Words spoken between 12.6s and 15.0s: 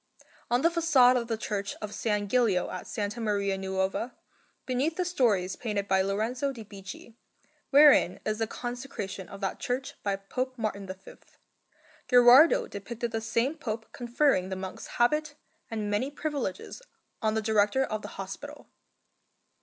depicted the same Pope conferring the monk's